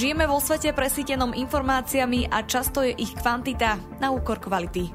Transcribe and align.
Žijeme 0.00 0.24
vo 0.24 0.40
svete 0.40 0.72
presítenom 0.72 1.36
informáciami 1.36 2.32
a 2.32 2.40
často 2.48 2.80
je 2.80 2.96
ich 2.96 3.12
kvantita 3.12 3.76
na 4.00 4.08
úkor 4.08 4.40
kvality. 4.40 4.88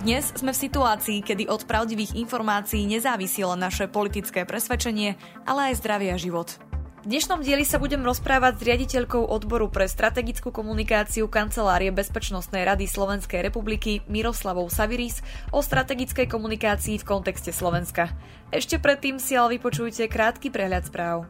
Dnes 0.00 0.32
sme 0.32 0.56
v 0.56 0.62
situácii, 0.64 1.20
kedy 1.20 1.44
od 1.44 1.68
pravdivých 1.68 2.16
informácií 2.16 2.88
nezávisí 2.88 3.44
len 3.44 3.60
naše 3.60 3.84
politické 3.84 4.48
presvedčenie, 4.48 5.20
ale 5.44 5.60
aj 5.68 5.84
zdravie 5.84 6.08
a 6.08 6.16
život. 6.16 6.56
V 7.04 7.12
dnešnom 7.12 7.44
dieli 7.44 7.68
sa 7.68 7.76
budem 7.76 8.00
rozprávať 8.00 8.56
s 8.56 8.64
riaditeľkou 8.64 9.28
odboru 9.28 9.68
pre 9.68 9.84
strategickú 9.92 10.48
komunikáciu 10.48 11.28
Kancelárie 11.28 11.92
Bezpečnostnej 11.92 12.64
rady 12.64 12.88
Slovenskej 12.88 13.44
republiky 13.44 14.08
Miroslavou 14.08 14.72
Saviris 14.72 15.20
o 15.52 15.60
strategickej 15.60 16.32
komunikácii 16.32 16.96
v 16.96 17.04
kontexte 17.04 17.52
Slovenska. 17.52 18.08
Ešte 18.48 18.80
predtým 18.80 19.20
si 19.20 19.36
ale 19.36 19.60
vypočujte 19.60 20.08
krátky 20.08 20.48
prehľad 20.48 20.88
správ. 20.88 21.28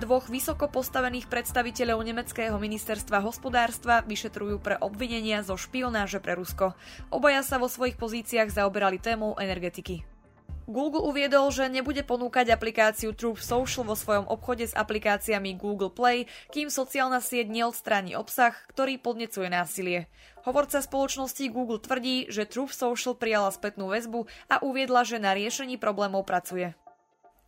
Dvoch 0.00 0.32
vysoko 0.32 0.64
postavených 0.64 1.28
predstaviteľov 1.28 2.00
nemeckého 2.00 2.56
ministerstva 2.56 3.20
hospodárstva 3.20 4.00
vyšetrujú 4.08 4.56
pre 4.56 4.80
obvinenia 4.80 5.44
zo 5.44 5.60
špionáže 5.60 6.24
pre 6.24 6.40
Rusko. 6.40 6.72
Obaja 7.12 7.44
sa 7.44 7.60
vo 7.60 7.68
svojich 7.68 8.00
pozíciách 8.00 8.48
zaoberali 8.48 8.96
témou 8.96 9.36
energetiky. 9.36 10.00
Google 10.64 11.04
uviedol, 11.04 11.52
že 11.52 11.68
nebude 11.68 12.00
ponúkať 12.00 12.48
aplikáciu 12.48 13.12
Truth 13.12 13.44
Social 13.44 13.84
vo 13.84 13.92
svojom 13.92 14.24
obchode 14.24 14.64
s 14.64 14.72
aplikáciami 14.72 15.60
Google 15.60 15.92
Play, 15.92 16.24
kým 16.48 16.72
sociálna 16.72 17.20
sieť 17.20 17.52
neodstráni 17.52 18.16
obsah, 18.16 18.56
ktorý 18.72 18.96
podnecuje 18.96 19.52
násilie. 19.52 20.08
Hovorca 20.48 20.80
spoločnosti 20.80 21.44
Google 21.52 21.76
tvrdí, 21.76 22.32
že 22.32 22.48
Truth 22.48 22.72
Social 22.72 23.12
prijala 23.12 23.52
spätnú 23.52 23.92
väzbu 23.92 24.24
a 24.48 24.64
uviedla, 24.64 25.04
že 25.04 25.20
na 25.20 25.36
riešení 25.36 25.76
problémov 25.76 26.24
pracuje. 26.24 26.72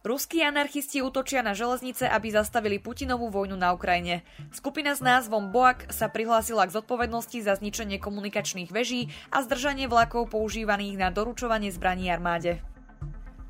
Ruskí 0.02 0.42
anarchisti 0.42 0.98
útočia 0.98 1.46
na 1.46 1.54
železnice, 1.54 2.10
aby 2.10 2.34
zastavili 2.34 2.82
Putinovú 2.82 3.30
vojnu 3.30 3.54
na 3.54 3.70
Ukrajine. 3.70 4.26
Skupina 4.50 4.98
s 4.98 5.00
názvom 5.00 5.54
Boak 5.54 5.94
sa 5.94 6.10
prihlásila 6.10 6.66
k 6.66 6.74
zodpovednosti 6.74 7.38
za 7.38 7.54
zničenie 7.54 8.02
komunikačných 8.02 8.74
veží 8.74 9.14
a 9.30 9.46
zdržanie 9.46 9.86
vlakov 9.86 10.34
používaných 10.34 10.98
na 10.98 11.14
doručovanie 11.14 11.70
zbraní 11.70 12.10
armáde. 12.10 12.58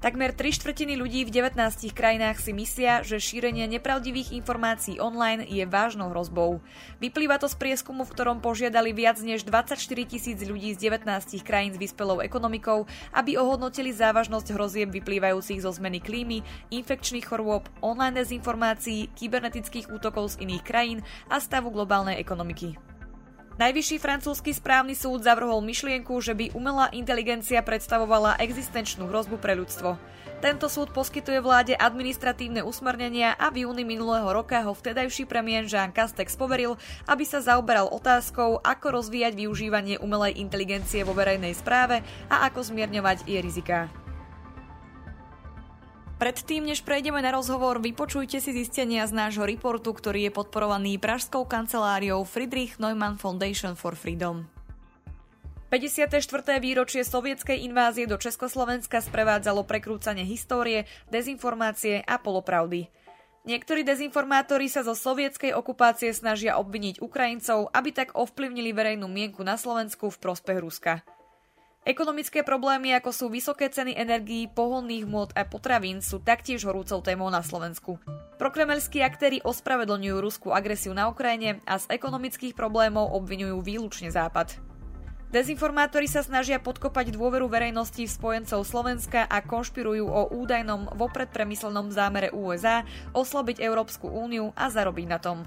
Takmer 0.02 0.34
3 0.34 0.58
štvrtiny 0.58 0.98
ľudí 0.98 1.22
v 1.22 1.30
19 1.30 1.62
krajinách 1.94 2.42
si 2.42 2.50
myslia, 2.50 3.06
že 3.06 3.22
šírenie 3.22 3.70
nepravdivých 3.70 4.34
informácií 4.34 4.98
online 4.98 5.46
je 5.46 5.62
vážnou 5.62 6.10
hrozbou. 6.10 6.58
Vyplýva 6.98 7.38
to 7.38 7.46
z 7.46 7.54
prieskumu, 7.54 8.02
v 8.02 8.10
ktorom 8.10 8.42
požiadali 8.42 8.90
viac 8.90 9.22
než 9.22 9.46
24 9.46 9.78
tisíc 10.10 10.42
ľudí 10.42 10.74
z 10.74 10.90
19 10.90 11.06
krajín 11.46 11.70
s 11.70 11.78
vyspelou 11.78 12.18
ekonomikou, 12.18 12.90
aby 13.14 13.38
ohodnotili 13.38 13.94
závažnosť 13.94 14.50
hrozieb 14.50 14.90
vyplývajúcich 14.90 15.62
zo 15.62 15.70
zmeny 15.70 16.02
klímy, 16.02 16.42
infekčných 16.74 17.22
chorôb, 17.22 17.70
online 17.78 18.26
dezinformácií, 18.26 19.06
kybernetických 19.14 19.86
útokov 19.86 20.34
z 20.34 20.42
iných 20.42 20.66
krajín 20.66 20.98
a 21.30 21.38
stavu 21.38 21.70
globálnej 21.70 22.18
ekonomiky. 22.18 22.91
Najvyšší 23.60 24.00
francúzsky 24.00 24.56
správny 24.56 24.96
súd 24.96 25.28
zavrhol 25.28 25.60
myšlienku, 25.60 26.16
že 26.24 26.32
by 26.32 26.56
umelá 26.56 26.88
inteligencia 26.96 27.60
predstavovala 27.60 28.40
existenčnú 28.40 29.04
hrozbu 29.12 29.36
pre 29.36 29.52
ľudstvo. 29.52 30.00
Tento 30.42 30.66
súd 30.66 30.90
poskytuje 30.90 31.38
vláde 31.38 31.76
administratívne 31.78 32.66
usmernenia 32.66 33.38
a 33.38 33.52
v 33.52 33.62
júni 33.68 33.86
minulého 33.86 34.26
roka 34.26 34.58
ho 34.66 34.74
vtedajší 34.74 35.28
premiér 35.28 35.70
Jean 35.70 35.94
Castex 35.94 36.34
poveril, 36.34 36.74
aby 37.06 37.22
sa 37.22 37.38
zaoberal 37.38 37.86
otázkou, 37.92 38.58
ako 38.58 38.98
rozvíjať 38.98 39.38
využívanie 39.38 40.02
umelej 40.02 40.40
inteligencie 40.42 41.06
vo 41.06 41.14
verejnej 41.14 41.54
správe 41.54 42.02
a 42.26 42.48
ako 42.50 42.66
zmierňovať 42.66 43.28
jej 43.28 43.38
riziká. 43.38 44.01
Predtým, 46.22 46.70
než 46.70 46.86
prejdeme 46.86 47.18
na 47.18 47.34
rozhovor, 47.34 47.82
vypočujte 47.82 48.38
si 48.38 48.54
zistenia 48.54 49.02
z 49.10 49.10
nášho 49.10 49.42
reportu, 49.42 49.90
ktorý 49.90 50.30
je 50.30 50.32
podporovaný 50.38 50.94
Pražskou 50.94 51.42
kanceláriou 51.50 52.22
Friedrich 52.22 52.78
Neumann 52.78 53.18
Foundation 53.18 53.74
for 53.74 53.98
Freedom. 53.98 54.46
54. 55.74 56.06
výročie 56.62 57.02
sovietskej 57.02 57.66
invázie 57.66 58.06
do 58.06 58.22
Československa 58.22 59.02
sprevádzalo 59.02 59.66
prekrúcanie 59.66 60.22
histórie, 60.22 60.86
dezinformácie 61.10 62.06
a 62.06 62.22
polopravdy. 62.22 62.86
Niektorí 63.42 63.82
dezinformátori 63.82 64.70
sa 64.70 64.86
zo 64.86 64.94
sovietskej 64.94 65.50
okupácie 65.58 66.14
snažia 66.14 66.54
obviniť 66.54 67.02
Ukrajincov, 67.02 67.74
aby 67.74 67.90
tak 67.90 68.14
ovplyvnili 68.14 68.70
verejnú 68.70 69.10
mienku 69.10 69.42
na 69.42 69.58
Slovensku 69.58 70.06
v 70.14 70.22
prospech 70.22 70.62
Ruska. 70.62 71.02
Ekonomické 71.82 72.46
problémy, 72.46 72.94
ako 72.94 73.10
sú 73.10 73.26
vysoké 73.26 73.66
ceny 73.66 73.98
energií, 73.98 74.46
pohonných 74.46 75.02
môd 75.02 75.34
a 75.34 75.42
potravín, 75.42 75.98
sú 75.98 76.22
taktiež 76.22 76.62
horúcou 76.62 77.02
témou 77.02 77.26
na 77.26 77.42
Slovensku. 77.42 77.98
Prokremelskí 78.38 79.02
aktéry 79.02 79.42
ospravedlňujú 79.42 80.16
ruskú 80.22 80.48
agresiu 80.54 80.94
na 80.94 81.10
Ukrajine 81.10 81.58
a 81.66 81.82
z 81.82 81.90
ekonomických 81.90 82.54
problémov 82.54 83.10
obvinujú 83.18 83.58
výlučne 83.66 84.14
Západ. 84.14 84.62
Dezinformátori 85.34 86.06
sa 86.06 86.22
snažia 86.22 86.62
podkopať 86.62 87.18
dôveru 87.18 87.50
verejnosti 87.50 88.06
v 88.06 88.14
spojencov 88.14 88.62
Slovenska 88.62 89.26
a 89.26 89.42
konšpirujú 89.42 90.06
o 90.06 90.30
údajnom 90.38 90.86
vopred 90.94 91.34
premyslenom 91.34 91.90
zámere 91.90 92.30
USA 92.30 92.86
oslabiť 93.10 93.58
Európsku 93.58 94.06
úniu 94.06 94.54
a 94.54 94.70
zarobiť 94.70 95.06
na 95.10 95.18
tom. 95.18 95.42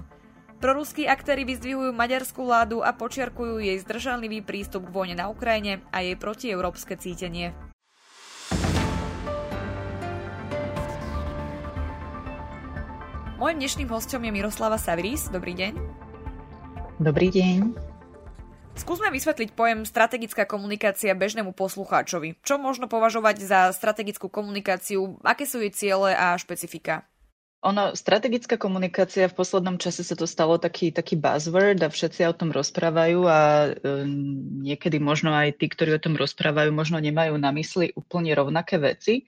Proruskí 0.56 1.04
aktéry 1.04 1.44
vyzdvihujú 1.44 1.92
maďarskú 1.92 2.40
vládu 2.40 2.80
a 2.80 2.96
počiarkujú 2.96 3.60
jej 3.60 3.76
zdržanlivý 3.76 4.40
prístup 4.40 4.88
k 4.88 4.94
vojne 4.94 5.14
na 5.20 5.28
Ukrajine 5.28 5.84
a 5.92 6.00
jej 6.00 6.16
protieurópske 6.16 6.96
cítenie. 6.96 7.52
Mojím 13.36 13.60
dnešným 13.60 13.88
hostom 13.92 14.24
je 14.24 14.32
Miroslava 14.32 14.80
Saviris. 14.80 15.28
Dobrý 15.28 15.52
deň. 15.52 15.76
Dobrý 17.04 17.28
deň. 17.28 17.76
Skúsme 18.80 19.12
vysvetliť 19.12 19.52
pojem 19.52 19.84
strategická 19.84 20.48
komunikácia 20.48 21.12
bežnému 21.12 21.52
poslucháčovi. 21.52 22.40
Čo 22.40 22.56
možno 22.56 22.88
považovať 22.88 23.44
za 23.44 23.60
strategickú 23.76 24.32
komunikáciu, 24.32 25.20
aké 25.20 25.44
sú 25.44 25.60
jej 25.60 25.72
ciele 25.76 26.16
a 26.16 26.32
špecifika? 26.40 27.04
Ono, 27.66 27.98
strategická 27.98 28.54
komunikácia 28.54 29.26
v 29.26 29.34
poslednom 29.34 29.74
čase 29.74 30.06
sa 30.06 30.14
to 30.14 30.22
stalo 30.22 30.54
taký, 30.54 30.94
taký 30.94 31.18
buzzword 31.18 31.82
a 31.82 31.90
všetci 31.90 32.22
o 32.30 32.34
tom 32.36 32.54
rozprávajú 32.54 33.26
a 33.26 33.40
um, 33.74 34.62
niekedy 34.62 35.02
možno 35.02 35.34
aj 35.34 35.58
tí, 35.58 35.66
ktorí 35.66 35.98
o 35.98 36.02
tom 36.02 36.14
rozprávajú, 36.14 36.70
možno 36.70 37.02
nemajú 37.02 37.34
na 37.34 37.50
mysli 37.50 37.90
úplne 37.98 38.30
rovnaké 38.38 38.78
veci. 38.78 39.26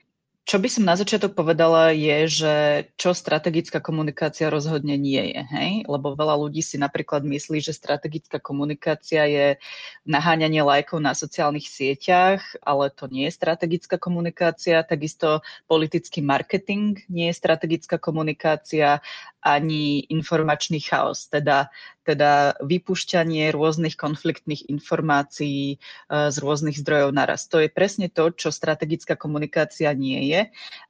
Čo 0.49 0.57
by 0.57 0.65
som 0.65 0.81
na 0.81 0.97
začiatok 0.97 1.37
povedala 1.37 1.93
je, 1.93 2.25
že 2.25 2.53
čo 2.97 3.13
strategická 3.13 3.77
komunikácia 3.77 4.49
rozhodne 4.49 4.97
nie 4.97 5.21
je, 5.29 5.45
hej? 5.45 5.71
Lebo 5.85 6.17
veľa 6.17 6.41
ľudí 6.41 6.65
si 6.65 6.81
napríklad 6.81 7.21
myslí, 7.21 7.61
že 7.61 7.69
strategická 7.69 8.41
komunikácia 8.41 9.29
je 9.29 9.61
naháňanie 10.09 10.65
lajkov 10.65 11.05
na 11.05 11.13
sociálnych 11.13 11.69
sieťach, 11.69 12.41
ale 12.65 12.89
to 12.89 13.05
nie 13.13 13.29
je 13.29 13.37
strategická 13.37 14.01
komunikácia. 14.01 14.81
Takisto 14.81 15.45
politický 15.69 16.25
marketing 16.25 16.97
nie 17.13 17.29
je 17.29 17.37
strategická 17.37 18.01
komunikácia 18.01 19.05
ani 19.39 20.03
informačný 20.11 20.83
chaos, 20.83 21.31
teda, 21.31 21.71
teda 22.03 22.59
vypušťanie 22.59 23.55
rôznych 23.55 23.95
konfliktných 23.95 24.67
informácií 24.67 25.75
e, 25.75 25.77
z 26.09 26.37
rôznych 26.43 26.75
zdrojov 26.75 27.15
naraz. 27.15 27.47
To 27.47 27.63
je 27.63 27.71
presne 27.71 28.11
to, 28.11 28.35
čo 28.35 28.51
strategická 28.51 29.15
komunikácia 29.15 29.95
nie 29.95 30.27
je 30.27 30.41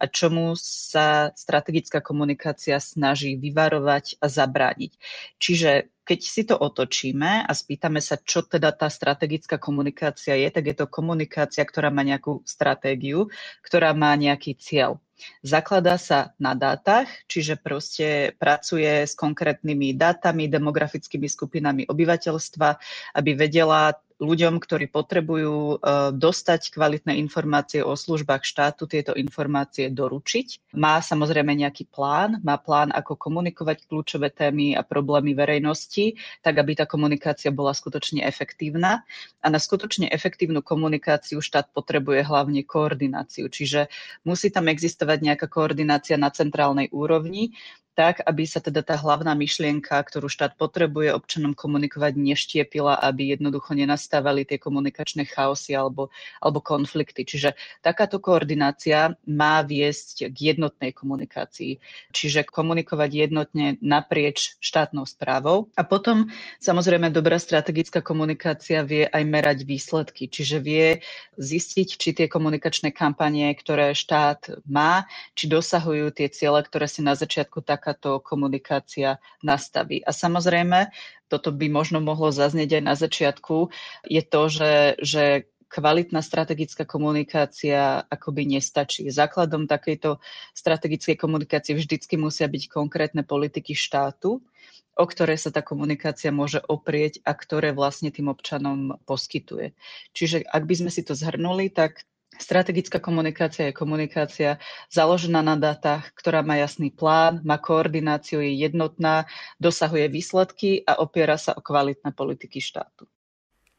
a 0.02 0.06
čomu 0.10 0.58
sa 0.58 1.30
strategická 1.38 2.02
komunikácia 2.02 2.82
snaží 2.82 3.38
vyvarovať 3.38 4.18
a 4.18 4.26
zabrániť. 4.26 4.92
Čiže 5.38 5.72
keď 6.10 6.20
si 6.26 6.42
to 6.42 6.58
otočíme 6.58 7.46
a 7.46 7.52
spýtame 7.54 8.02
sa, 8.02 8.18
čo 8.18 8.42
teda 8.42 8.74
tá 8.74 8.90
strategická 8.90 9.62
komunikácia 9.62 10.34
je, 10.34 10.50
tak 10.50 10.66
je 10.66 10.76
to 10.82 10.90
komunikácia, 10.90 11.62
ktorá 11.62 11.94
má 11.94 12.02
nejakú 12.02 12.42
stratégiu, 12.50 13.30
ktorá 13.62 13.94
má 13.94 14.18
nejaký 14.18 14.58
cieľ. 14.58 14.98
Zakladá 15.44 16.00
sa 16.00 16.32
na 16.40 16.56
dátach, 16.56 17.08
čiže 17.28 17.60
proste 17.60 18.34
pracuje 18.40 19.06
s 19.06 19.14
konkrétnymi 19.16 19.96
dátami, 19.96 20.48
demografickými 20.48 21.28
skupinami 21.28 21.86
obyvateľstva, 21.88 22.70
aby 23.20 23.32
vedela 23.36 23.96
ľuďom, 24.20 24.60
ktorí 24.60 24.92
potrebujú 24.92 25.56
e, 25.56 25.76
dostať 26.12 26.76
kvalitné 26.76 27.16
informácie 27.24 27.80
o 27.80 27.96
službách 27.96 28.44
štátu, 28.44 28.86
tieto 28.86 29.16
informácie 29.16 29.88
doručiť. 29.88 30.76
Má 30.76 31.00
samozrejme 31.00 31.56
nejaký 31.56 31.88
plán, 31.88 32.44
má 32.44 32.60
plán, 32.60 32.92
ako 32.92 33.16
komunikovať 33.16 33.88
kľúčové 33.88 34.30
témy 34.36 34.76
a 34.76 34.84
problémy 34.84 35.32
verejnosti, 35.32 36.20
tak 36.44 36.60
aby 36.60 36.76
tá 36.76 36.86
komunikácia 36.86 37.50
bola 37.50 37.72
skutočne 37.72 38.22
efektívna. 38.28 39.08
A 39.40 39.48
na 39.48 39.58
skutočne 39.58 40.12
efektívnu 40.12 40.60
komunikáciu 40.60 41.40
štát 41.40 41.72
potrebuje 41.72 42.28
hlavne 42.28 42.68
koordináciu, 42.68 43.48
čiže 43.48 43.88
musí 44.28 44.52
tam 44.52 44.68
existovať 44.68 45.24
nejaká 45.24 45.48
koordinácia 45.48 46.20
na 46.20 46.28
centrálnej 46.28 46.92
úrovni, 46.92 47.56
tak, 48.00 48.24
aby 48.24 48.48
sa 48.48 48.64
teda 48.64 48.80
tá 48.80 48.96
hlavná 48.96 49.36
myšlienka, 49.36 50.00
ktorú 50.00 50.32
štát 50.32 50.56
potrebuje 50.56 51.12
občanom 51.12 51.52
komunikovať, 51.52 52.16
neštiepila, 52.16 52.96
aby 52.96 53.36
jednoducho 53.36 53.76
nenastávali 53.76 54.48
tie 54.48 54.56
komunikačné 54.56 55.28
chaosy 55.28 55.76
alebo, 55.76 56.08
alebo 56.40 56.64
konflikty. 56.64 57.28
Čiže 57.28 57.60
takáto 57.84 58.24
koordinácia 58.24 59.20
má 59.28 59.60
viesť 59.68 60.32
k 60.32 60.56
jednotnej 60.56 60.96
komunikácii, 60.96 61.84
čiže 62.16 62.48
komunikovať 62.48 63.28
jednotne 63.28 63.76
naprieč 63.84 64.56
štátnou 64.64 65.04
správou. 65.04 65.68
A 65.76 65.84
potom 65.84 66.32
samozrejme 66.64 67.12
dobrá 67.12 67.36
strategická 67.36 68.00
komunikácia 68.00 68.80
vie 68.88 69.12
aj 69.12 69.24
merať 69.28 69.68
výsledky, 69.68 70.32
čiže 70.32 70.64
vie 70.64 71.04
zistiť, 71.36 71.88
či 72.00 72.10
tie 72.16 72.32
komunikačné 72.32 72.96
kampanie, 72.96 73.52
ktoré 73.60 73.92
štát 73.92 74.64
má, 74.64 75.04
či 75.36 75.52
dosahujú 75.52 76.16
tie 76.16 76.32
ciele, 76.32 76.64
ktoré 76.64 76.88
si 76.88 77.04
na 77.04 77.20
začiatku 77.20 77.60
takáto 77.90 78.22
komunikácia 78.22 79.18
nastaví. 79.42 80.06
A 80.06 80.14
samozrejme, 80.14 80.94
toto 81.26 81.50
by 81.50 81.66
možno 81.74 81.98
mohlo 81.98 82.30
zaznieť 82.30 82.78
aj 82.78 82.84
na 82.86 82.94
začiatku, 82.94 83.74
je 84.06 84.22
to, 84.22 84.42
že, 84.46 84.74
že 85.02 85.24
kvalitná 85.70 86.22
strategická 86.22 86.86
komunikácia 86.86 88.06
akoby 88.06 88.58
nestačí. 88.58 89.10
Základom 89.10 89.66
takejto 89.66 90.22
strategickej 90.54 91.18
komunikácie 91.18 91.74
vždycky 91.74 92.18
musia 92.18 92.46
byť 92.46 92.70
konkrétne 92.70 93.26
politiky 93.26 93.74
štátu, 93.74 94.42
o 95.00 95.06
ktoré 95.06 95.38
sa 95.38 95.50
tá 95.50 95.66
komunikácia 95.66 96.30
môže 96.30 96.62
oprieť 96.66 97.26
a 97.26 97.34
ktoré 97.34 97.74
vlastne 97.74 98.14
tým 98.14 98.30
občanom 98.30 99.02
poskytuje. 99.06 99.74
Čiže 100.14 100.46
ak 100.46 100.64
by 100.66 100.76
sme 100.78 100.92
si 100.94 101.02
to 101.06 101.18
zhrnuli, 101.18 101.74
tak 101.74 102.06
Strategická 102.38 103.02
komunikácia 103.02 103.70
je 103.70 103.78
komunikácia 103.78 104.62
založená 104.94 105.42
na 105.42 105.58
dátach, 105.58 106.14
ktorá 106.14 106.46
má 106.46 106.62
jasný 106.62 106.94
plán, 106.94 107.42
má 107.42 107.58
koordináciu, 107.58 108.40
je 108.46 108.54
jednotná, 108.54 109.26
dosahuje 109.58 110.06
výsledky 110.14 110.86
a 110.86 111.02
opiera 111.02 111.42
sa 111.42 111.58
o 111.58 111.62
kvalitné 111.66 112.14
politiky 112.14 112.62
štátu. 112.62 113.10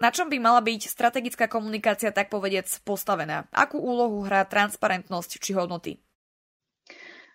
Na 0.01 0.09
čom 0.09 0.33
by 0.33 0.41
mala 0.41 0.65
byť 0.65 0.89
strategická 0.89 1.45
komunikácia, 1.45 2.09
tak 2.09 2.33
povedec, 2.33 2.67
postavená? 2.83 3.45
Akú 3.53 3.77
úlohu 3.77 4.25
hrá 4.25 4.49
transparentnosť 4.49 5.31
či 5.37 5.53
hodnoty? 5.53 6.01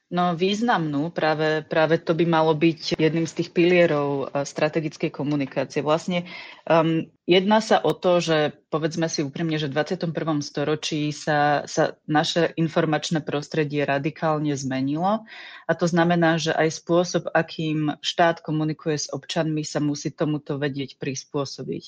No 0.06 0.38
významnú, 0.38 1.10
práve, 1.10 1.66
práve 1.66 1.98
to 1.98 2.14
by 2.14 2.30
malo 2.30 2.54
byť 2.54 2.94
jedným 2.94 3.26
z 3.26 3.42
tých 3.42 3.50
pilierov 3.58 4.30
eh, 4.30 4.46
strategickej 4.46 5.10
komunikácie. 5.10 5.82
Vlastne 5.82 6.30
um, 6.70 7.10
jedná 7.26 7.58
sa 7.58 7.82
o 7.82 7.90
to, 7.90 8.22
že 8.22 8.54
povedzme 8.70 9.10
si 9.10 9.26
úprimne, 9.26 9.58
že 9.58 9.66
v 9.66 9.82
21. 9.82 10.46
storočí 10.46 11.10
sa, 11.10 11.66
sa 11.66 11.98
naše 12.06 12.54
informačné 12.54 13.26
prostredie 13.26 13.82
radikálne 13.82 14.54
zmenilo 14.54 15.26
a 15.66 15.72
to 15.74 15.90
znamená, 15.90 16.38
že 16.38 16.54
aj 16.54 16.86
spôsob, 16.86 17.34
akým 17.34 17.98
štát 18.06 18.46
komunikuje 18.46 19.02
s 19.02 19.10
občanmi, 19.10 19.66
sa 19.66 19.82
musí 19.82 20.14
tomuto 20.14 20.62
vedieť 20.62 21.02
prispôsobiť. 21.02 21.84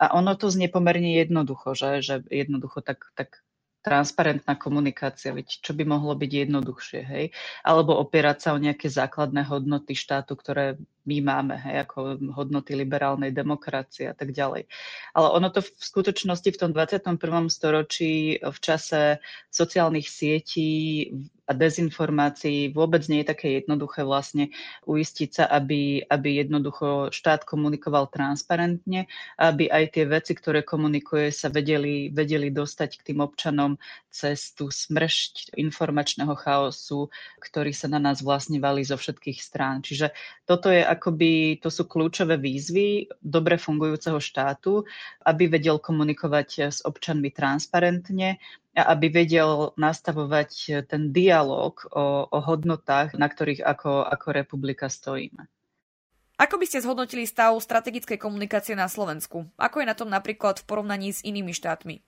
A 0.00 0.16
ono 0.16 0.32
to 0.40 0.48
znie 0.48 0.72
pomerne 0.72 1.20
jednoducho, 1.20 1.76
že, 1.76 2.00
že 2.00 2.24
jednoducho 2.32 2.80
tak, 2.80 3.12
tak 3.12 3.44
transparentná 3.88 4.54
komunikácia, 4.60 5.32
veď 5.32 5.64
čo 5.64 5.72
by 5.72 5.88
mohlo 5.88 6.12
byť 6.12 6.30
jednoduchšie, 6.44 7.00
hej? 7.08 7.24
Alebo 7.64 7.96
opierať 7.96 8.38
sa 8.44 8.50
o 8.52 8.60
nejaké 8.60 8.92
základné 8.92 9.48
hodnoty 9.48 9.96
štátu, 9.96 10.36
ktoré 10.36 10.76
my 11.08 11.18
máme, 11.24 11.56
hej, 11.56 11.88
ako 11.88 12.20
hodnoty 12.36 12.76
liberálnej 12.76 13.32
demokracie 13.32 14.12
a 14.12 14.14
tak 14.14 14.36
ďalej. 14.36 14.68
Ale 15.16 15.28
ono 15.32 15.48
to 15.48 15.64
v 15.64 15.70
skutočnosti 15.72 16.52
v 16.52 16.60
tom 16.60 16.70
21. 16.76 17.16
storočí 17.48 18.36
v 18.36 18.58
čase 18.60 19.24
sociálnych 19.48 20.04
sietí 20.04 21.08
a 21.48 21.56
dezinformácií 21.56 22.76
vôbec 22.76 23.08
nie 23.08 23.24
je 23.24 23.32
také 23.32 23.48
jednoduché 23.64 24.04
vlastne 24.04 24.52
uistiť 24.84 25.30
sa, 25.32 25.44
aby, 25.48 26.04
aby 26.04 26.44
jednoducho 26.44 27.08
štát 27.08 27.48
komunikoval 27.48 28.12
transparentne, 28.12 29.08
aby 29.40 29.72
aj 29.72 29.96
tie 29.96 30.04
veci, 30.04 30.36
ktoré 30.36 30.60
komunikuje, 30.60 31.32
sa 31.32 31.48
vedeli, 31.48 32.12
vedeli 32.12 32.52
dostať 32.52 33.00
k 33.00 33.04
tým 33.12 33.24
občanom 33.24 33.80
cez 34.12 34.52
tú 34.52 34.68
smršť 34.68 35.56
informačného 35.56 36.36
chaosu, 36.36 37.08
ktorý 37.40 37.72
sa 37.72 37.88
na 37.88 37.96
nás 37.96 38.20
vlastne 38.20 38.60
valí 38.60 38.84
zo 38.84 39.00
všetkých 39.00 39.40
strán. 39.40 39.80
Čiže 39.80 40.12
toto 40.44 40.68
je 40.68 40.84
akoby, 40.84 41.64
to 41.64 41.72
sú 41.72 41.88
kľúčové 41.88 42.36
výzvy 42.36 43.08
dobre 43.24 43.56
fungujúceho 43.56 44.20
štátu, 44.20 44.84
aby 45.24 45.48
vedel 45.48 45.80
komunikovať 45.80 46.48
s 46.68 46.78
občanmi 46.84 47.32
transparentne 47.32 48.36
a 48.76 48.94
aby 48.94 49.08
vedel 49.10 49.72
nastavovať 49.74 50.84
ten 50.86 51.10
dialog 51.10 51.78
o, 51.90 52.28
o 52.28 52.38
hodnotách, 52.42 53.16
na 53.16 53.26
ktorých 53.26 53.64
ako, 53.64 54.04
ako 54.06 54.26
republika 54.32 54.86
stojíme. 54.86 55.48
Ako 56.38 56.54
by 56.54 56.70
ste 56.70 56.78
zhodnotili 56.86 57.26
stav 57.26 57.58
strategickej 57.58 58.14
komunikácie 58.14 58.78
na 58.78 58.86
Slovensku? 58.86 59.50
Ako 59.58 59.82
je 59.82 59.90
na 59.90 59.98
tom 59.98 60.06
napríklad 60.06 60.62
v 60.62 60.68
porovnaní 60.70 61.10
s 61.10 61.26
inými 61.26 61.50
štátmi? 61.50 61.98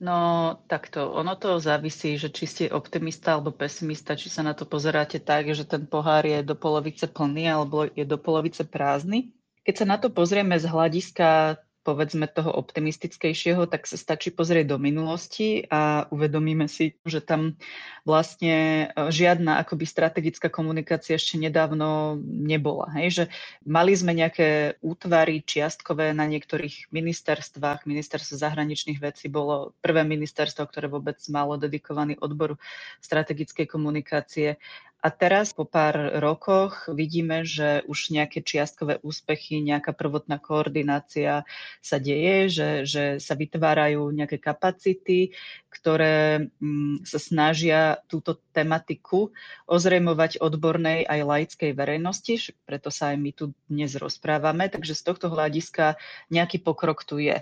No 0.00 0.56
takto, 0.66 1.12
ono 1.12 1.36
to 1.36 1.60
závisí, 1.60 2.16
že 2.16 2.32
či 2.32 2.44
ste 2.48 2.64
optimista 2.72 3.36
alebo 3.36 3.52
pesimista, 3.52 4.16
či 4.16 4.32
sa 4.32 4.40
na 4.40 4.56
to 4.56 4.64
pozeráte 4.64 5.20
tak, 5.20 5.52
že 5.52 5.68
ten 5.68 5.84
pohár 5.84 6.24
je 6.24 6.40
do 6.40 6.56
polovice 6.56 7.04
plný 7.04 7.52
alebo 7.52 7.84
je 7.84 8.02
do 8.08 8.16
polovice 8.16 8.64
prázdny. 8.64 9.30
Keď 9.62 9.74
sa 9.76 9.86
na 9.86 10.00
to 10.00 10.08
pozrieme 10.08 10.56
z 10.56 10.66
hľadiska 10.66 11.60
povedzme 11.80 12.28
toho 12.28 12.52
optimistickejšieho, 12.52 13.64
tak 13.64 13.88
sa 13.88 13.96
stačí 13.96 14.28
pozrieť 14.28 14.76
do 14.76 14.78
minulosti 14.78 15.64
a 15.72 16.04
uvedomíme 16.12 16.68
si, 16.68 17.00
že 17.08 17.24
tam 17.24 17.56
vlastne 18.04 18.88
e, 18.92 19.08
žiadna 19.08 19.56
akoby 19.64 19.88
strategická 19.88 20.52
komunikácia 20.52 21.16
ešte 21.16 21.40
nedávno 21.40 22.20
nebola. 22.22 22.92
Hej? 23.00 23.08
Že 23.12 23.24
mali 23.64 23.92
sme 23.96 24.12
nejaké 24.12 24.76
útvary 24.84 25.40
čiastkové 25.40 26.12
na 26.12 26.28
niektorých 26.28 26.92
ministerstvách. 26.92 27.88
Ministerstvo 27.88 28.36
zahraničných 28.36 29.00
vecí 29.00 29.32
bolo 29.32 29.72
prvé 29.80 30.04
ministerstvo, 30.04 30.68
ktoré 30.68 30.92
vôbec 30.92 31.16
malo 31.32 31.56
dedikovaný 31.56 32.20
odbor 32.20 32.60
strategickej 33.00 33.64
komunikácie 33.64 34.60
a 35.00 35.08
teraz 35.08 35.56
po 35.56 35.64
pár 35.64 36.20
rokoch 36.20 36.92
vidíme, 36.92 37.40
že 37.48 37.80
už 37.88 38.12
nejaké 38.12 38.44
čiastkové 38.44 39.00
úspechy, 39.00 39.64
nejaká 39.64 39.96
prvotná 39.96 40.36
koordinácia 40.36 41.48
sa 41.80 41.96
deje, 41.96 42.52
že, 42.52 42.70
že 42.84 43.04
sa 43.16 43.32
vytvárajú 43.32 44.12
nejaké 44.12 44.36
kapacity, 44.36 45.32
ktoré 45.72 46.52
mm, 46.60 47.08
sa 47.08 47.16
snažia 47.16 48.04
túto 48.12 48.44
tematiku 48.52 49.32
ozrejmovať 49.64 50.36
odbornej 50.36 51.08
aj 51.08 51.20
laickej 51.24 51.72
verejnosti, 51.72 52.52
preto 52.68 52.92
sa 52.92 53.16
aj 53.16 53.16
my 53.16 53.30
tu 53.32 53.44
dnes 53.72 53.96
rozprávame. 53.96 54.68
Takže 54.68 54.92
z 54.92 55.02
tohto 55.02 55.32
hľadiska 55.32 55.96
nejaký 56.28 56.60
pokrok 56.60 57.08
tu 57.08 57.16
je. 57.16 57.40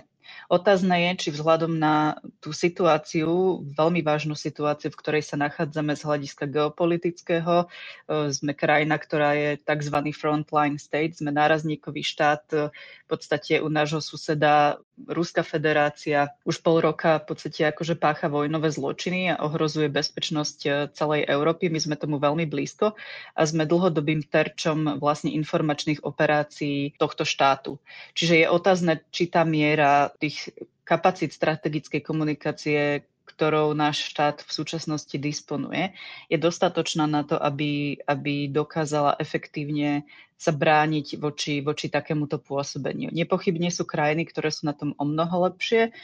Otázne 0.49 0.97
je, 1.09 1.11
či 1.25 1.29
vzhľadom 1.29 1.77
na 1.77 2.17
tú 2.41 2.49
situáciu, 2.49 3.61
veľmi 3.77 4.01
vážnu 4.01 4.33
situáciu, 4.33 4.89
v 4.89 4.99
ktorej 4.99 5.23
sa 5.29 5.37
nachádzame 5.37 5.93
z 5.93 6.01
hľadiska 6.09 6.49
geopolitického, 6.49 7.65
e, 7.65 8.33
sme 8.33 8.57
krajina, 8.57 8.97
ktorá 8.97 9.37
je 9.37 9.49
tzv. 9.61 9.97
frontline 10.09 10.81
state, 10.81 11.21
sme 11.21 11.29
nárazníkový 11.29 12.01
štát, 12.01 12.43
e, 12.51 12.73
v 12.73 13.07
podstate 13.07 13.61
u 13.61 13.69
nášho 13.69 14.01
suseda 14.01 14.81
Ruská 15.07 15.45
federácia 15.45 16.35
už 16.43 16.59
pol 16.59 16.83
roka 16.83 17.21
v 17.23 17.25
podstate 17.31 17.69
akože 17.69 17.95
pácha 17.95 18.27
vojnové 18.27 18.67
zločiny 18.73 19.31
a 19.31 19.39
ohrozuje 19.45 19.87
bezpečnosť 19.87 20.59
e, 20.65 20.69
celej 20.91 21.29
Európy. 21.29 21.71
My 21.71 21.79
sme 21.79 21.95
tomu 21.95 22.19
veľmi 22.19 22.43
blízko 22.49 22.97
a 23.35 23.41
sme 23.47 23.63
dlhodobým 23.63 24.25
terčom 24.27 24.99
vlastne 24.99 25.31
informačných 25.31 26.03
operácií 26.03 26.97
tohto 26.99 27.23
štátu. 27.23 27.79
Čiže 28.17 28.43
je 28.43 28.47
otázne, 28.51 28.93
či 29.13 29.31
tá 29.31 29.47
miera 29.47 30.11
tých 30.19 30.51
kapacít 30.83 31.31
strategickej 31.37 32.01
komunikácie, 32.01 33.05
ktorou 33.39 33.71
náš 33.71 34.11
štát 34.11 34.43
v 34.43 34.51
súčasnosti 34.51 35.15
disponuje, 35.15 35.95
je 36.27 36.35
dostatočná 36.35 37.07
na 37.07 37.23
to, 37.23 37.39
aby, 37.39 37.95
aby 38.03 38.51
dokázala 38.51 39.15
efektívne 39.15 40.03
sa 40.35 40.51
brániť 40.51 41.15
voči, 41.15 41.63
voči 41.63 41.87
takémuto 41.87 42.43
pôsobeniu. 42.43 43.07
Nepochybne 43.15 43.71
sú 43.71 43.87
krajiny, 43.87 44.27
ktoré 44.27 44.51
sú 44.51 44.67
na 44.67 44.75
tom 44.75 44.91
o 44.99 45.07
mnoho 45.07 45.47
lepšie. 45.47 45.95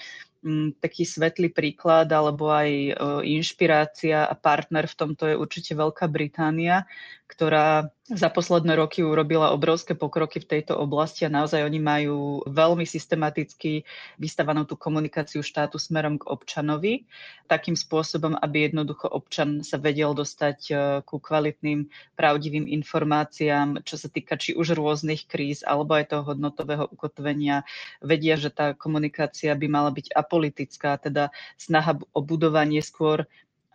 Mm, 0.47 0.79
taký 0.79 1.03
svetlý 1.03 1.51
príklad 1.51 2.07
alebo 2.07 2.55
aj 2.55 2.69
e, 2.71 2.91
inšpirácia 3.35 4.23
a 4.23 4.35
partner 4.37 4.87
v 4.87 4.95
tomto 4.95 5.27
je 5.27 5.35
určite 5.35 5.75
Veľká 5.75 6.07
Británia, 6.07 6.87
ktorá 7.27 7.91
za 8.05 8.29
posledné 8.29 8.77
roky 8.77 9.01
urobila 9.01 9.49
obrovské 9.49 9.97
pokroky 9.97 10.37
v 10.37 10.45
tejto 10.45 10.77
oblasti 10.77 11.25
a 11.25 11.33
naozaj 11.33 11.65
oni 11.65 11.81
majú 11.81 12.45
veľmi 12.45 12.85
systematicky 12.85 13.81
vystavanú 14.21 14.69
tú 14.69 14.77
komunikáciu 14.77 15.41
štátu 15.41 15.81
smerom 15.81 16.21
k 16.21 16.29
občanovi, 16.29 17.09
takým 17.49 17.73
spôsobom, 17.73 18.37
aby 18.37 18.69
jednoducho 18.69 19.09
občan 19.09 19.65
sa 19.65 19.81
vedel 19.81 20.13
dostať 20.13 20.59
e, 20.69 20.73
ku 21.01 21.17
kvalitným, 21.17 21.89
pravdivým 22.13 22.69
informáciám, 22.69 23.81
čo 23.81 23.97
sa 23.97 24.05
týka 24.05 24.37
či 24.37 24.53
už 24.53 24.77
rôznych 24.77 25.25
kríz 25.25 25.65
alebo 25.65 25.97
aj 25.97 26.13
toho 26.13 26.29
hodnotového 26.29 26.85
ukotvenia. 26.85 27.65
Vedia, 28.05 28.37
že 28.37 28.53
tá 28.53 28.77
komunikácia 28.77 29.57
by 29.57 29.65
mala 29.65 29.89
byť 29.89 30.13
apolitická, 30.13 31.01
teda 31.01 31.33
snaha 31.57 31.97
o 32.13 32.21
budovanie 32.21 32.85
skôr 32.85 33.25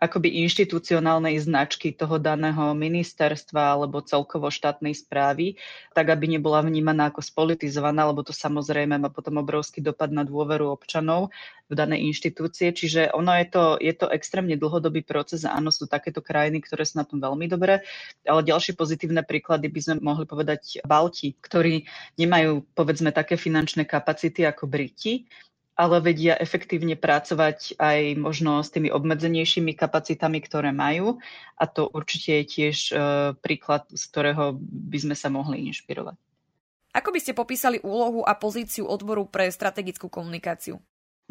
akoby 0.01 0.41
inštitucionálnej 0.49 1.37
značky 1.37 1.93
toho 1.93 2.17
daného 2.17 2.73
ministerstva 2.73 3.77
alebo 3.77 4.01
celkovo 4.01 4.49
štátnej 4.49 4.97
správy, 4.97 5.61
tak 5.93 6.09
aby 6.09 6.25
nebola 6.25 6.65
vnímaná 6.65 7.13
ako 7.13 7.21
spolitizovaná, 7.21 8.09
lebo 8.09 8.25
to 8.25 8.33
samozrejme 8.33 8.97
má 8.97 9.13
potom 9.13 9.37
obrovský 9.37 9.85
dopad 9.85 10.09
na 10.09 10.25
dôveru 10.25 10.73
občanov 10.73 11.29
v 11.69 11.77
danej 11.77 12.09
inštitúcie. 12.09 12.73
Čiže 12.73 13.13
ono 13.13 13.29
je 13.37 13.45
to, 13.53 13.63
je 13.77 13.93
to 13.93 14.09
extrémne 14.09 14.57
dlhodobý 14.57 15.05
proces 15.05 15.45
a 15.45 15.53
áno, 15.53 15.69
sú 15.69 15.85
takéto 15.85 16.25
krajiny, 16.25 16.65
ktoré 16.65 16.81
sú 16.81 16.97
na 16.97 17.05
tom 17.05 17.21
veľmi 17.21 17.45
dobré, 17.45 17.85
ale 18.25 18.41
ďalšie 18.41 18.73
pozitívne 18.73 19.21
príklady 19.21 19.69
by 19.69 19.79
sme 19.85 19.95
mohli 20.01 20.25
povedať 20.25 20.81
Balti, 20.81 21.37
ktorí 21.37 21.85
nemajú 22.17 22.65
povedzme 22.73 23.13
také 23.13 23.37
finančné 23.37 23.85
kapacity 23.85 24.49
ako 24.49 24.65
Briti, 24.65 25.29
ale 25.75 25.97
vedia 26.03 26.35
efektívne 26.37 26.99
pracovať 26.99 27.79
aj 27.79 27.99
možno 28.19 28.59
s 28.61 28.69
tými 28.69 28.91
obmedzenejšími 28.91 29.73
kapacitami, 29.73 30.43
ktoré 30.43 30.75
majú. 30.75 31.17
A 31.57 31.63
to 31.65 31.87
určite 31.89 32.43
je 32.43 32.45
tiež 32.45 32.77
e, 32.91 32.93
príklad, 33.39 33.87
z 33.89 34.03
ktorého 34.11 34.59
by 34.61 34.97
sme 34.99 35.15
sa 35.15 35.31
mohli 35.31 35.65
inšpirovať. 35.71 36.17
Ako 36.91 37.09
by 37.15 37.19
ste 37.23 37.31
popísali 37.31 37.79
úlohu 37.81 38.27
a 38.27 38.35
pozíciu 38.35 38.83
odboru 38.83 39.23
pre 39.23 39.47
strategickú 39.47 40.11
komunikáciu? 40.11 40.75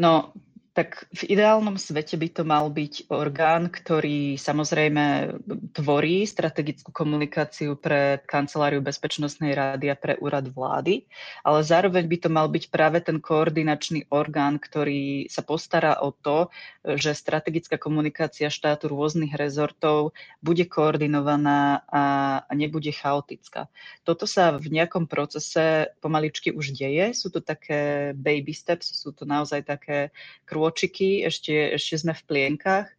No, 0.01 0.33
tak 0.71 1.11
v 1.11 1.35
ideálnom 1.35 1.75
svete 1.75 2.15
by 2.15 2.29
to 2.31 2.43
mal 2.47 2.71
byť 2.71 3.11
orgán, 3.11 3.67
ktorý 3.75 4.39
samozrejme 4.39 5.35
tvorí 5.75 6.23
strategickú 6.23 6.95
komunikáciu 6.95 7.75
pre 7.75 8.23
Kanceláriu 8.23 8.79
Bezpečnostnej 8.79 9.51
rády 9.51 9.91
a 9.91 9.99
pre 9.99 10.15
úrad 10.23 10.47
vlády, 10.47 11.11
ale 11.43 11.67
zároveň 11.67 12.07
by 12.07 12.17
to 12.23 12.29
mal 12.31 12.47
byť 12.47 12.65
práve 12.71 13.03
ten 13.03 13.19
koordinačný 13.19 14.07
orgán, 14.15 14.63
ktorý 14.63 15.27
sa 15.27 15.43
postará 15.43 15.99
o 15.99 16.15
to, 16.15 16.55
že 16.87 17.19
strategická 17.19 17.75
komunikácia 17.75 18.47
štátu 18.47 18.95
rôznych 18.95 19.35
rezortov 19.35 20.15
bude 20.39 20.71
koordinovaná 20.71 21.83
a 21.91 22.53
nebude 22.55 22.95
chaotická. 22.95 23.67
Toto 24.07 24.25
sa 24.25 24.55
v 24.55 24.71
nejakom 24.71 25.11
procese 25.11 25.91
pomaličky 25.99 26.55
už 26.55 26.79
deje. 26.79 27.11
Sú 27.11 27.35
to 27.35 27.43
také 27.43 28.15
baby 28.15 28.55
steps, 28.55 29.03
sú 29.03 29.11
to 29.11 29.27
naozaj 29.27 29.67
také 29.67 30.15
krôčiky, 30.61 31.25
ešte, 31.25 31.81
ešte 31.81 32.05
sme 32.05 32.13
v 32.13 32.27
plienkach, 32.29 32.93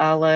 ale 0.00 0.32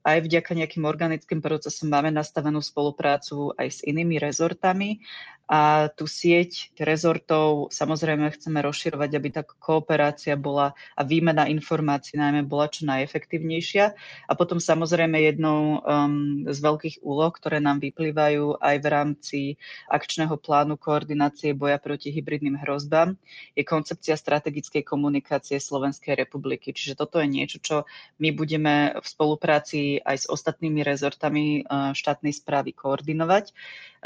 aj 0.00 0.24
vďaka 0.24 0.56
nejakým 0.56 0.88
organickým 0.88 1.44
procesom 1.44 1.92
máme 1.92 2.08
nastavenú 2.08 2.64
spoluprácu 2.64 3.52
aj 3.60 3.68
s 3.68 3.78
inými 3.84 4.16
rezortami 4.16 5.04
a 5.46 5.86
tú 5.94 6.10
sieť 6.10 6.74
rezortov 6.74 7.70
samozrejme 7.70 8.34
chceme 8.34 8.58
rozširovať, 8.66 9.10
aby 9.14 9.28
tá 9.30 9.42
kooperácia 9.46 10.34
bola 10.34 10.74
a 10.98 11.06
výmena 11.06 11.46
informácií 11.46 12.18
najmä 12.18 12.42
bola 12.42 12.66
čo 12.66 12.82
najefektívnejšia. 12.90 13.84
A 14.26 14.32
potom 14.34 14.58
samozrejme 14.58 15.22
jednou 15.22 15.78
um, 15.78 16.42
z 16.50 16.58
veľkých 16.58 16.96
úloh, 17.06 17.30
ktoré 17.30 17.62
nám 17.62 17.78
vyplývajú 17.78 18.58
aj 18.58 18.76
v 18.82 18.86
rámci 18.90 19.38
akčného 19.86 20.34
plánu 20.34 20.74
koordinácie 20.74 21.54
boja 21.54 21.78
proti 21.78 22.10
hybridným 22.10 22.58
hrozbám, 22.66 23.14
je 23.54 23.62
koncepcia 23.62 24.18
strategickej 24.18 24.82
komunikácie 24.82 25.62
Slovenskej 25.62 26.18
republiky. 26.18 26.74
Čiže 26.74 26.98
toto 26.98 27.22
je 27.22 27.30
niečo, 27.30 27.62
čo 27.62 27.76
my 28.18 28.34
budeme 28.34 28.98
v 28.98 29.06
spolupráci 29.06 30.02
aj 30.02 30.16
s 30.16 30.26
ostatnými 30.26 30.82
rezortami 30.82 31.62
uh, 31.62 31.94
štátnej 31.94 32.34
správy 32.34 32.74
koordinovať 32.74 33.54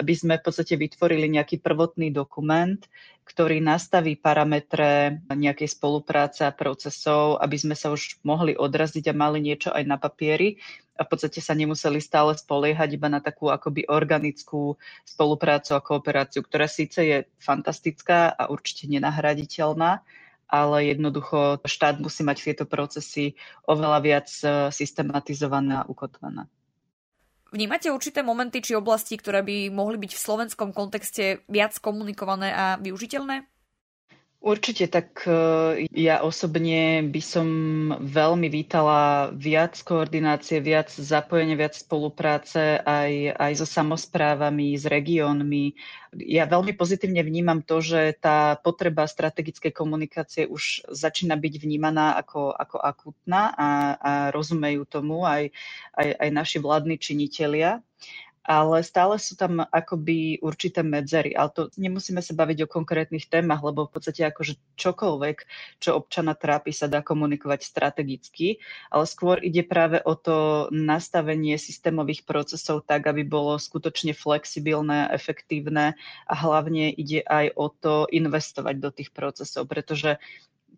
aby 0.00 0.12
sme 0.16 0.40
v 0.40 0.44
podstate 0.49 0.80
vytvorili 0.80 1.28
nejaký 1.31 1.63
prvotný 1.63 2.11
dokument, 2.11 2.79
ktorý 3.23 3.63
nastaví 3.63 4.19
parametre 4.19 5.23
nejakej 5.31 5.71
spolupráce 5.71 6.43
a 6.43 6.51
procesov, 6.51 7.39
aby 7.39 7.55
sme 7.55 7.79
sa 7.79 7.95
už 7.95 8.19
mohli 8.27 8.59
odraziť 8.59 9.15
a 9.15 9.15
mali 9.15 9.39
niečo 9.39 9.71
aj 9.71 9.85
na 9.87 9.95
papieri 9.97 10.59
a 10.99 11.07
v 11.07 11.17
podstate 11.17 11.41
sa 11.41 11.57
nemuseli 11.57 11.97
stále 12.03 12.37
spoliehať 12.37 13.01
iba 13.01 13.09
na 13.09 13.25
takú 13.25 13.49
akoby 13.49 13.89
organickú 13.89 14.77
spoluprácu 15.09 15.73
a 15.73 15.81
kooperáciu, 15.81 16.45
ktorá 16.45 16.69
síce 16.69 17.01
je 17.01 17.19
fantastická 17.41 18.35
a 18.35 18.53
určite 18.53 18.85
nenahraditeľná, 18.91 20.05
ale 20.51 20.77
jednoducho 20.93 21.63
štát 21.65 22.03
musí 22.03 22.21
mať 22.21 22.53
tieto 22.53 22.65
procesy 22.69 23.39
oveľa 23.65 23.99
viac 24.03 24.29
eh, 24.45 24.69
systematizované 24.69 25.81
a 25.81 25.87
ukotvené. 25.89 26.51
Vnímate 27.50 27.90
určité 27.90 28.23
momenty 28.23 28.62
či 28.62 28.78
oblasti, 28.78 29.19
ktoré 29.19 29.42
by 29.42 29.75
mohli 29.75 29.99
byť 29.99 30.14
v 30.14 30.23
slovenskom 30.23 30.71
kontexte 30.71 31.42
viac 31.50 31.75
komunikované 31.83 32.54
a 32.54 32.78
využiteľné? 32.78 33.50
Určite, 34.40 34.88
tak 34.88 35.28
e, 35.28 35.85
ja 35.92 36.25
osobne 36.25 37.04
by 37.04 37.20
som 37.20 37.49
veľmi 38.00 38.49
vítala 38.49 39.28
viac 39.37 39.76
koordinácie, 39.85 40.64
viac 40.64 40.88
zapojenia, 40.88 41.61
viac 41.61 41.76
spolupráce 41.76 42.80
aj, 42.80 43.37
aj 43.37 43.52
so 43.61 43.68
samozprávami, 43.68 44.73
s 44.80 44.88
regiónmi. 44.88 45.76
Ja 46.25 46.49
veľmi 46.49 46.73
pozitívne 46.73 47.20
vnímam 47.20 47.61
to, 47.61 47.85
že 47.85 48.16
tá 48.16 48.56
potreba 48.56 49.04
strategickej 49.04 49.76
komunikácie 49.76 50.49
už 50.49 50.88
začína 50.88 51.37
byť 51.37 51.54
vnímaná 51.61 52.16
ako, 52.16 52.56
ako 52.56 52.80
akutná 52.80 53.52
a, 53.52 53.68
a 54.00 54.12
rozumejú 54.32 54.88
tomu 54.88 55.28
aj, 55.28 55.52
aj, 55.92 56.16
aj 56.16 56.28
naši 56.32 56.64
vládni 56.64 56.97
činitelia 56.97 57.85
ale 58.40 58.80
stále 58.80 59.20
sú 59.20 59.37
tam 59.37 59.61
akoby 59.68 60.40
určité 60.40 60.80
medzery. 60.80 61.37
Ale 61.37 61.52
to 61.52 61.62
nemusíme 61.76 62.25
sa 62.25 62.32
baviť 62.32 62.64
o 62.64 62.73
konkrétnych 62.73 63.28
témach, 63.28 63.61
lebo 63.61 63.85
v 63.87 63.92
podstate 63.92 64.25
akože 64.25 64.56
čokoľvek, 64.80 65.37
čo 65.78 65.97
občana 65.97 66.32
trápi, 66.32 66.73
sa 66.73 66.88
dá 66.88 67.04
komunikovať 67.04 67.61
strategicky, 67.62 68.59
ale 68.88 69.04
skôr 69.04 69.38
ide 69.44 69.61
práve 69.61 70.00
o 70.00 70.16
to 70.16 70.66
nastavenie 70.73 71.61
systémových 71.61 72.25
procesov 72.25 72.88
tak, 72.88 73.04
aby 73.06 73.23
bolo 73.23 73.61
skutočne 73.61 74.16
flexibilné, 74.16 75.12
efektívne 75.12 75.94
a 76.25 76.35
hlavne 76.35 76.88
ide 76.97 77.20
aj 77.20 77.52
o 77.54 77.66
to 77.68 77.94
investovať 78.09 78.75
do 78.80 78.90
tých 78.90 79.12
procesov, 79.12 79.68
pretože 79.68 80.16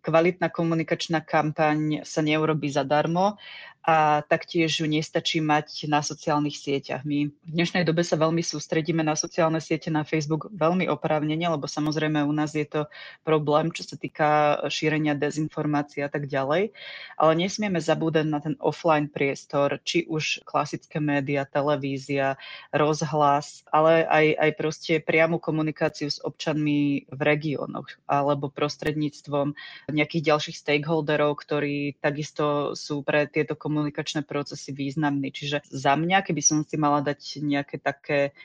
kvalitná 0.03 0.51
komunikačná 0.51 1.23
kampaň 1.23 2.03
sa 2.03 2.19
neurobi 2.19 2.67
zadarmo 2.67 3.39
a 3.83 4.23
taktiež 4.23 4.79
ju 4.79 4.87
nestačí 4.87 5.43
mať 5.43 5.91
na 5.91 5.99
sociálnych 5.99 6.55
sieťach. 6.55 7.03
My 7.03 7.27
v 7.27 7.51
dnešnej 7.51 7.83
dobe 7.83 7.99
sa 8.07 8.15
veľmi 8.15 8.39
sústredíme 8.39 9.03
na 9.03 9.19
sociálne 9.19 9.59
siete, 9.59 9.91
na 9.91 10.07
Facebook 10.07 10.47
veľmi 10.55 10.87
oprávnene, 10.87 11.43
lebo 11.51 11.67
samozrejme 11.67 12.23
u 12.23 12.31
nás 12.31 12.55
je 12.55 12.63
to 12.63 12.87
problém, 13.27 13.75
čo 13.75 13.83
sa 13.83 13.99
týka 13.99 14.55
šírenia 14.71 15.19
dezinformácií 15.19 15.99
a 15.99 16.07
tak 16.07 16.31
ďalej. 16.31 16.71
Ale 17.19 17.31
nesmieme 17.35 17.83
zabúdať 17.83 18.25
na 18.31 18.39
ten 18.39 18.55
offline 18.63 19.11
priestor, 19.11 19.83
či 19.83 20.07
už 20.07 20.47
klasické 20.47 21.03
médiá, 21.03 21.43
televízia, 21.43 22.39
rozhlas, 22.71 23.67
ale 23.67 24.07
aj, 24.07 24.25
aj 24.39 24.51
proste 24.55 24.93
priamu 25.03 25.43
komunikáciu 25.43 26.07
s 26.07 26.23
občanmi 26.23 27.03
v 27.11 27.19
regiónoch 27.19 27.99
alebo 28.07 28.47
prostredníctvom 28.47 29.51
nejakých 29.91 30.23
ďalších 30.31 30.55
stakeholderov, 30.55 31.35
ktorí 31.35 31.99
takisto 31.99 32.71
sú 32.79 33.03
pre 33.03 33.27
tieto 33.27 33.59
komunikácie 33.59 33.72
komunikačné 33.73 34.21
procesy 34.21 34.69
významný. 34.69 35.33
Čiže 35.33 35.65
za 35.73 35.97
mňa, 35.97 36.21
keby 36.21 36.41
som 36.45 36.61
si 36.61 36.77
mala 36.77 37.01
dať 37.01 37.41
nejaké 37.41 37.81
také 37.81 38.37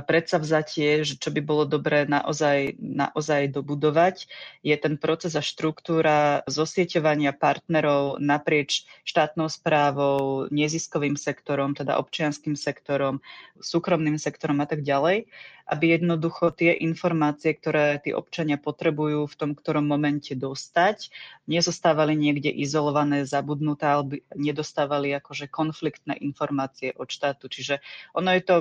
predsavzatie, 0.00 1.04
že 1.04 1.20
čo 1.20 1.28
by 1.28 1.44
bolo 1.44 1.68
dobré 1.68 2.08
naozaj, 2.08 2.80
naozaj 2.80 3.52
dobudovať, 3.52 4.24
je 4.64 4.72
ten 4.80 4.96
proces 4.96 5.36
a 5.36 5.44
štruktúra 5.44 6.40
zosieťovania 6.48 7.36
partnerov 7.36 8.16
naprieč 8.16 8.88
štátnou 9.04 9.52
správou, 9.52 10.48
neziskovým 10.48 11.20
sektorom, 11.20 11.76
teda 11.76 12.00
občianským 12.00 12.56
sektorom, 12.56 13.20
súkromným 13.60 14.16
sektorom 14.16 14.64
a 14.64 14.66
tak 14.66 14.80
ďalej, 14.80 15.28
aby 15.68 15.84
jednoducho 15.94 16.56
tie 16.56 16.72
informácie, 16.72 17.52
ktoré 17.52 18.00
tí 18.00 18.16
občania 18.16 18.56
potrebujú 18.56 19.28
v 19.28 19.38
tom 19.38 19.50
ktorom 19.52 19.84
momente 19.84 20.32
dostať, 20.32 21.12
nezostávali 21.44 22.16
niekde 22.16 22.48
izolované, 22.48 23.28
zabudnuté, 23.28 23.86
alebo 23.86 24.18
nedostávali 24.34 25.12
akože 25.20 25.52
konfliktné 25.52 26.16
informácie 26.18 26.96
od 26.96 27.12
štátu. 27.12 27.52
Čiže 27.52 27.84
ono 28.16 28.32
je 28.32 28.42
to 28.42 28.56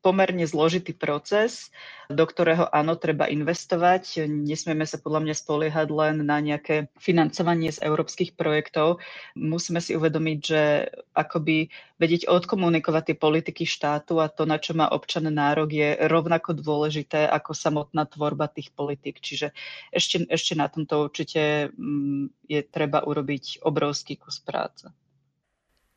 pomerne 0.00 0.48
zložitý 0.48 0.96
proces, 0.96 1.68
do 2.08 2.24
ktorého 2.24 2.66
áno, 2.72 2.96
treba 2.96 3.28
investovať. 3.28 4.26
Nesmieme 4.26 4.88
sa 4.88 4.96
podľa 4.96 5.28
mňa 5.28 5.34
spoliehať 5.36 5.88
len 5.92 6.16
na 6.24 6.40
nejaké 6.40 6.88
financovanie 6.96 7.70
z 7.70 7.84
európskych 7.84 8.34
projektov. 8.34 8.98
Musíme 9.36 9.78
si 9.78 9.94
uvedomiť, 9.94 10.38
že 10.40 10.88
akoby 11.14 11.68
vedieť 12.00 12.26
odkomunikovať 12.32 13.12
tie 13.12 13.16
politiky 13.20 13.62
štátu 13.68 14.18
a 14.24 14.32
to, 14.32 14.48
na 14.48 14.56
čo 14.56 14.72
má 14.72 14.88
občan 14.88 15.28
nárok, 15.28 15.70
je 15.70 15.88
rovnako 16.08 16.56
dôležité 16.56 17.28
ako 17.28 17.52
samotná 17.52 18.08
tvorba 18.08 18.48
tých 18.48 18.72
politik. 18.72 19.20
Čiže 19.20 19.52
ešte, 19.92 20.24
ešte 20.26 20.56
na 20.56 20.66
tomto 20.72 21.06
určite 21.06 21.70
mm, 21.76 22.48
je 22.48 22.60
treba 22.64 23.04
urobiť 23.04 23.62
obrovský 23.62 24.16
kus 24.16 24.40
práce. 24.40 24.88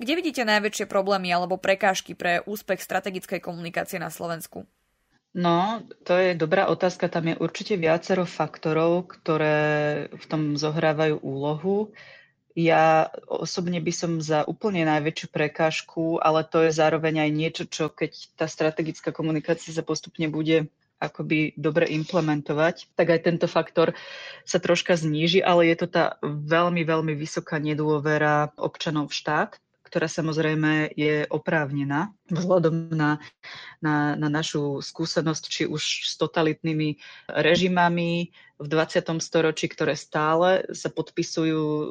Kde 0.04 0.20
vidíte 0.20 0.44
najväčšie 0.44 0.92
problémy 0.92 1.32
alebo 1.32 1.56
prekážky 1.56 2.12
pre 2.12 2.44
úspech 2.44 2.84
strategickej 2.84 3.40
komunikácie 3.40 4.04
na 4.04 4.12
Slovensku? 4.12 4.68
No, 5.32 5.80
to 6.04 6.20
je 6.20 6.36
dobrá 6.36 6.68
otázka. 6.68 7.08
Tam 7.08 7.24
je 7.32 7.40
určite 7.40 7.80
viacero 7.80 8.28
faktorov, 8.28 9.08
ktoré 9.08 10.12
v 10.12 10.26
tom 10.28 10.60
zohrávajú 10.60 11.24
úlohu. 11.24 11.96
Ja 12.52 13.16
osobne 13.32 13.80
by 13.80 13.94
som 13.96 14.12
za 14.20 14.44
úplne 14.44 14.84
najväčšiu 14.84 15.32
prekážku, 15.32 16.20
ale 16.20 16.44
to 16.52 16.68
je 16.68 16.76
zároveň 16.76 17.24
aj 17.24 17.32
niečo, 17.32 17.64
čo 17.64 17.88
keď 17.88 18.36
tá 18.36 18.52
strategická 18.52 19.16
komunikácia 19.16 19.72
sa 19.72 19.88
postupne 19.88 20.28
bude 20.28 20.68
akoby 21.00 21.56
dobre 21.56 21.88
implementovať, 21.88 22.92
tak 23.00 23.08
aj 23.08 23.24
tento 23.24 23.48
faktor 23.48 23.96
sa 24.44 24.60
troška 24.60 25.00
zníži, 25.00 25.40
ale 25.40 25.72
je 25.72 25.80
to 25.80 25.88
tá 25.88 26.20
veľmi, 26.28 26.84
veľmi 26.84 27.16
vysoká 27.16 27.56
nedôvera 27.56 28.52
občanov 28.60 29.12
v 29.12 29.16
štát, 29.16 29.63
ktorá 29.94 30.10
samozrejme 30.10 30.98
je 30.98 31.22
oprávnená 31.30 32.10
vzhľadom 32.32 32.94
na, 32.96 33.20
na, 33.84 34.16
na 34.16 34.28
našu 34.32 34.80
skúsenosť, 34.80 35.44
či 35.50 35.64
už 35.68 36.08
s 36.08 36.16
totalitnými 36.16 37.00
režimami, 37.28 38.32
v 38.64 38.68
20. 38.72 39.20
storočí, 39.20 39.68
ktoré 39.68 39.98
stále 39.98 40.64
sa 40.72 40.88
podpisujú 40.88 41.60
uh, 41.60 41.86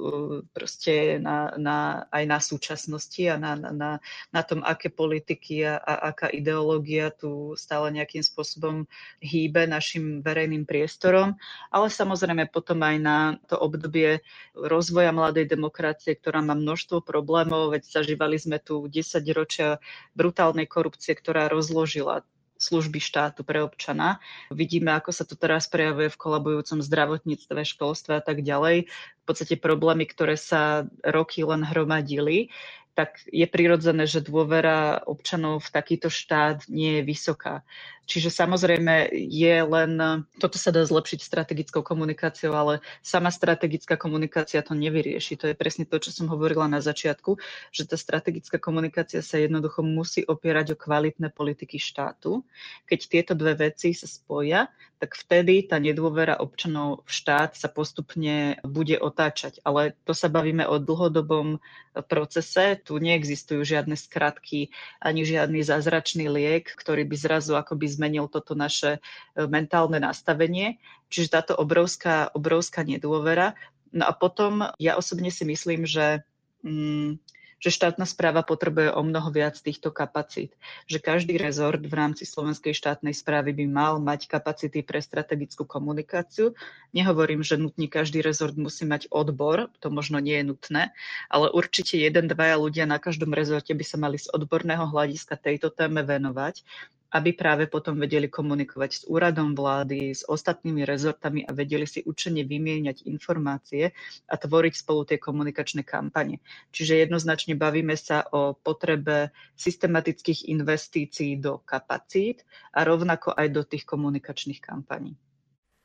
proste 0.56 1.20
na, 1.20 1.52
na, 1.60 2.08
aj 2.08 2.24
na 2.24 2.38
súčasnosti 2.40 3.22
a 3.28 3.36
na, 3.36 3.58
na, 3.58 3.90
na 4.32 4.42
tom, 4.46 4.64
aké 4.64 4.88
politiky 4.88 5.68
a, 5.68 5.76
a 5.76 6.14
aká 6.14 6.32
ideológia 6.32 7.12
tu 7.12 7.52
stále 7.60 7.92
nejakým 7.92 8.24
spôsobom 8.24 8.88
hýbe 9.20 9.68
našim 9.68 10.24
verejným 10.24 10.64
priestorom, 10.64 11.36
ale 11.68 11.86
samozrejme 11.92 12.48
potom 12.48 12.80
aj 12.80 12.96
na 12.96 13.16
to 13.50 13.60
obdobie 13.60 14.24
rozvoja 14.56 15.12
mladej 15.12 15.50
demokracie, 15.50 16.16
ktorá 16.16 16.40
má 16.40 16.56
množstvo 16.56 17.04
problémov, 17.04 17.76
veď 17.76 17.84
zažívali 17.84 18.40
sme 18.40 18.62
tu 18.62 18.88
10 18.88 19.20
ročia 19.36 19.82
brutálnej 20.22 20.70
korupcie, 20.70 21.18
ktorá 21.18 21.50
rozložila 21.50 22.22
služby 22.62 23.02
štátu 23.02 23.42
pre 23.42 23.58
občana. 23.58 24.22
Vidíme, 24.54 24.94
ako 24.94 25.10
sa 25.10 25.26
to 25.26 25.34
teraz 25.34 25.66
prejavuje 25.66 26.14
v 26.14 26.20
kolabujúcom 26.22 26.78
zdravotníctve, 26.78 27.58
školstve 27.66 28.12
a 28.14 28.22
tak 28.22 28.46
ďalej. 28.46 28.86
V 28.86 29.24
podstate 29.26 29.58
problémy, 29.58 30.06
ktoré 30.06 30.38
sa 30.38 30.86
roky 31.02 31.42
len 31.42 31.66
hromadili 31.66 32.54
tak 32.92 33.24
je 33.32 33.48
prirodzené, 33.48 34.04
že 34.04 34.20
dôvera 34.20 35.00
občanov 35.08 35.64
v 35.64 35.72
takýto 35.72 36.12
štát 36.12 36.68
nie 36.68 37.00
je 37.00 37.02
vysoká. 37.08 37.64
Čiže 38.12 38.28
samozrejme 38.28 39.08
je 39.16 39.56
len, 39.64 39.92
toto 40.36 40.60
sa 40.60 40.68
dá 40.68 40.84
zlepšiť 40.84 41.24
strategickou 41.24 41.80
komunikáciou, 41.80 42.52
ale 42.52 42.84
sama 43.00 43.32
strategická 43.32 43.96
komunikácia 43.96 44.60
to 44.60 44.76
nevyrieši. 44.76 45.40
To 45.40 45.48
je 45.48 45.56
presne 45.56 45.88
to, 45.88 45.96
čo 45.96 46.12
som 46.12 46.28
hovorila 46.28 46.68
na 46.68 46.84
začiatku, 46.84 47.40
že 47.72 47.88
tá 47.88 47.96
strategická 47.96 48.60
komunikácia 48.60 49.24
sa 49.24 49.40
jednoducho 49.40 49.80
musí 49.80 50.28
opierať 50.28 50.76
o 50.76 50.80
kvalitné 50.80 51.32
politiky 51.32 51.80
štátu. 51.80 52.44
Keď 52.84 53.00
tieto 53.08 53.32
dve 53.32 53.72
veci 53.72 53.96
sa 53.96 54.04
spoja, 54.04 54.68
tak 55.00 55.18
vtedy 55.18 55.66
tá 55.66 55.82
nedôvera 55.82 56.38
občanov 56.38 57.02
v 57.08 57.10
štát 57.10 57.58
sa 57.58 57.66
postupne 57.66 58.60
bude 58.62 58.94
otáčať. 59.00 59.58
Ale 59.66 59.98
to 60.06 60.14
sa 60.14 60.30
bavíme 60.30 60.62
o 60.68 60.78
dlhodobom 60.78 61.58
procese. 62.06 62.78
Tu 62.86 63.02
neexistujú 63.02 63.66
žiadne 63.66 63.98
skratky 63.98 64.70
ani 65.02 65.26
žiadny 65.26 65.58
zázračný 65.66 66.30
liek, 66.30 66.70
ktorý 66.78 67.02
by 67.02 67.16
zrazu 67.18 67.58
akoby 67.58 67.90
zmenil 68.02 68.26
toto 68.26 68.58
naše 68.58 68.98
e, 68.98 69.46
mentálne 69.46 70.02
nastavenie. 70.02 70.82
Čiže 71.06 71.38
táto 71.38 71.52
obrovská, 71.54 72.34
obrovská 72.34 72.82
nedôvera. 72.82 73.54
No 73.94 74.10
a 74.10 74.12
potom 74.16 74.66
ja 74.82 74.98
osobne 74.98 75.30
si 75.30 75.46
myslím, 75.46 75.86
že 75.86 76.26
mm, 76.66 77.22
že 77.62 77.70
štátna 77.70 78.02
správa 78.10 78.42
potrebuje 78.42 78.90
o 78.90 79.06
mnoho 79.06 79.30
viac 79.30 79.54
týchto 79.54 79.94
kapacít. 79.94 80.58
Že 80.90 80.98
každý 80.98 81.38
rezort 81.38 81.78
v 81.78 81.94
rámci 81.94 82.26
slovenskej 82.26 82.74
štátnej 82.74 83.14
správy 83.14 83.54
by 83.54 83.64
mal 83.70 83.94
mať 84.02 84.26
kapacity 84.26 84.82
pre 84.82 84.98
strategickú 84.98 85.62
komunikáciu. 85.62 86.58
Nehovorím, 86.90 87.46
že 87.46 87.54
nutne 87.54 87.86
každý 87.86 88.18
rezort 88.18 88.58
musí 88.58 88.82
mať 88.82 89.06
odbor, 89.14 89.70
to 89.78 89.94
možno 89.94 90.18
nie 90.18 90.42
je 90.42 90.44
nutné, 90.50 90.82
ale 91.30 91.54
určite 91.54 91.94
jeden, 92.02 92.26
dvaja 92.26 92.58
ľudia 92.58 92.84
na 92.90 92.98
každom 92.98 93.30
rezorte 93.30 93.70
by 93.70 93.84
sa 93.86 93.94
mali 93.94 94.18
z 94.18 94.26
odborného 94.34 94.90
hľadiska 94.90 95.38
tejto 95.38 95.70
téme 95.70 96.02
venovať 96.02 96.66
aby 97.12 97.36
práve 97.36 97.68
potom 97.68 98.00
vedeli 98.00 98.32
komunikovať 98.32 98.90
s 98.90 99.02
úradom 99.04 99.52
vlády, 99.52 100.16
s 100.16 100.24
ostatnými 100.24 100.88
rezortami 100.88 101.44
a 101.44 101.52
vedeli 101.52 101.84
si 101.84 102.00
učene 102.00 102.42
vymieňať 102.48 103.04
informácie 103.04 103.92
a 104.28 104.34
tvoriť 104.40 104.74
spolu 104.74 105.04
tie 105.04 105.20
komunikačné 105.20 105.84
kampane. 105.84 106.40
Čiže 106.72 107.04
jednoznačne 107.04 107.54
bavíme 107.54 107.94
sa 108.00 108.24
o 108.32 108.56
potrebe 108.56 109.30
systematických 109.60 110.48
investícií 110.48 111.36
do 111.36 111.60
kapacít 111.60 112.48
a 112.72 112.84
rovnako 112.88 113.36
aj 113.36 113.46
do 113.52 113.62
tých 113.62 113.84
komunikačných 113.84 114.64
kampaní. 114.64 115.12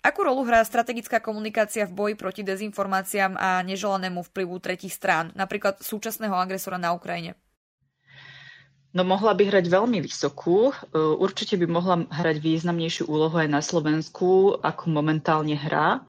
Akú 0.08 0.23
rolu 0.23 0.47
hrá 0.47 0.63
strategická 0.63 1.19
komunikácia 1.19 1.84
v 1.84 1.91
boji 1.91 2.13
proti 2.15 2.39
dezinformáciám 2.39 3.36
a 3.36 3.60
neželanému 3.67 4.23
vplyvu 4.32 4.56
tretich 4.63 4.95
strán, 4.95 5.36
napríklad 5.36 5.84
súčasného 5.84 6.32
agresora 6.32 6.80
na 6.80 6.95
Ukrajine? 6.95 7.36
No 8.95 9.04
mohla 9.04 9.36
by 9.36 9.43
hrať 9.52 9.67
veľmi 9.67 10.00
vysokú. 10.00 10.71
E, 10.71 10.73
určite 10.95 11.60
by 11.60 11.67
mohla 11.67 11.95
hrať 12.08 12.39
významnejšiu 12.39 13.12
úlohu 13.12 13.36
aj 13.36 13.50
na 13.52 13.62
Slovensku, 13.62 14.60
ako 14.63 14.84
momentálne 14.88 15.60
hrá 15.60 16.04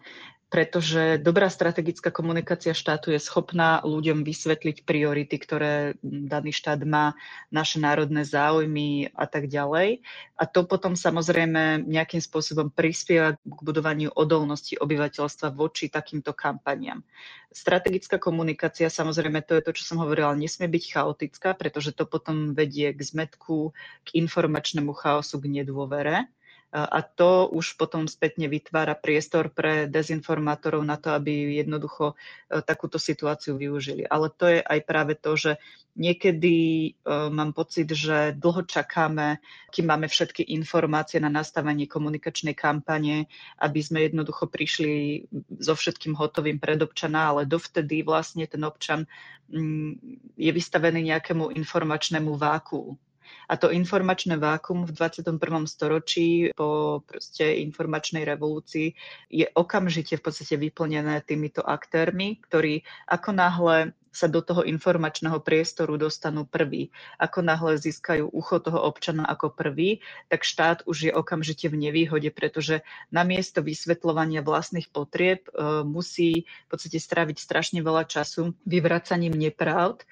pretože 0.49 1.21
dobrá 1.21 1.53
strategická 1.53 2.09
komunikácia 2.09 2.73
štátu 2.73 3.13
je 3.13 3.21
schopná 3.21 3.85
ľuďom 3.85 4.25
vysvetliť 4.25 4.89
priority, 4.89 5.37
ktoré 5.37 5.73
daný 6.01 6.57
štát 6.57 6.81
má, 6.89 7.13
naše 7.53 7.77
národné 7.77 8.25
záujmy 8.25 9.13
a 9.13 9.29
tak 9.29 9.53
ďalej. 9.53 10.01
A 10.41 10.45
to 10.49 10.65
potom 10.65 10.97
samozrejme 10.97 11.85
nejakým 11.85 12.25
spôsobom 12.25 12.73
prispieva 12.73 13.37
k 13.37 13.61
budovaniu 13.61 14.09
odolnosti 14.17 14.73
obyvateľstva 14.81 15.53
voči 15.53 15.93
takýmto 15.93 16.33
kampaniam. 16.33 17.05
Strategická 17.53 18.17
komunikácia, 18.17 18.89
samozrejme, 18.89 19.45
to 19.45 19.61
je 19.61 19.65
to, 19.69 19.73
čo 19.77 19.85
som 19.85 20.01
hovorila, 20.01 20.33
nesmie 20.33 20.69
byť 20.69 20.85
chaotická, 20.97 21.53
pretože 21.53 21.93
to 21.93 22.09
potom 22.09 22.57
vedie 22.57 22.97
k 22.97 23.01
zmetku, 23.05 23.77
k 24.05 24.09
informačnému 24.17 24.97
chaosu, 24.97 25.37
k 25.45 25.61
nedôvere 25.61 26.29
a 26.69 27.01
to 27.01 27.49
už 27.49 27.81
potom 27.81 28.05
spätne 28.05 28.45
vytvára 28.45 28.93
priestor 28.93 29.49
pre 29.49 29.89
dezinformátorov 29.89 30.85
na 30.85 31.01
to, 31.01 31.17
aby 31.17 31.57
jednoducho 31.65 32.13
e, 32.13 32.61
takúto 32.61 33.01
situáciu 33.01 33.57
využili. 33.57 34.05
Ale 34.05 34.29
to 34.29 34.53
je 34.53 34.61
aj 34.61 34.81
práve 34.85 35.17
to, 35.17 35.33
že 35.33 35.53
niekedy 35.97 36.57
e, 36.85 36.91
mám 37.33 37.57
pocit, 37.57 37.89
že 37.89 38.37
dlho 38.37 38.69
čakáme, 38.69 39.41
kým 39.73 39.89
máme 39.89 40.13
všetky 40.13 40.45
informácie 40.61 41.17
na 41.25 41.33
nastavenie 41.33 41.89
komunikačnej 41.89 42.53
kampane, 42.53 43.33
aby 43.65 43.81
sme 43.81 44.05
jednoducho 44.05 44.45
prišli 44.45 45.25
so 45.57 45.73
všetkým 45.73 46.13
hotovým 46.21 46.61
pred 46.61 46.85
občana, 46.85 47.33
ale 47.33 47.49
dovtedy 47.49 48.05
vlastne 48.05 48.45
ten 48.45 48.61
občan 48.61 49.09
mm, 49.49 49.97
je 50.37 50.51
vystavený 50.53 51.17
nejakému 51.17 51.49
informačnému 51.49 52.37
váku 52.37 53.01
a 53.49 53.55
to 53.57 53.73
informačné 53.73 54.37
vákum 54.37 54.85
v 54.85 54.93
21. 54.93 55.41
storočí 55.67 56.53
po 56.53 57.01
proste 57.05 57.59
informačnej 57.65 58.25
revolúcii 58.25 58.93
je 59.33 59.47
okamžite 59.57 60.17
v 60.19 60.25
podstate 60.25 60.55
vyplnené 60.57 61.21
týmito 61.25 61.65
aktérmi, 61.65 62.41
ktorí 62.45 62.85
ako 63.09 63.31
náhle 63.33 63.77
sa 64.13 64.27
do 64.27 64.41
toho 64.41 64.65
informačného 64.65 65.41
priestoru 65.43 66.01
dostanú 66.01 66.49
prvý. 66.49 66.91
Ako 67.21 67.45
náhle 67.45 67.77
získajú 67.79 68.29
ucho 68.33 68.59
toho 68.59 68.81
občana 68.83 69.25
ako 69.29 69.53
prvý, 69.53 70.01
tak 70.33 70.45
štát 70.45 70.85
už 70.89 71.11
je 71.11 71.13
okamžite 71.13 71.69
v 71.69 71.89
nevýhode, 71.89 72.31
pretože 72.33 72.83
namiesto 73.13 73.61
vysvetľovania 73.61 74.41
vlastných 74.45 74.89
potrieb 74.89 75.47
e, 75.49 75.85
musí 75.85 76.45
v 76.45 76.69
podstate 76.69 76.99
stráviť 77.01 77.37
strašne 77.39 77.81
veľa 77.85 78.09
času 78.09 78.57
vyvracaním 78.65 79.37
nepravd, 79.37 80.05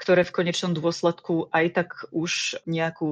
ktoré 0.00 0.24
v 0.24 0.32
konečnom 0.32 0.72
dôsledku 0.72 1.52
aj 1.52 1.66
tak 1.76 1.88
už 2.08 2.64
nejakú 2.64 3.08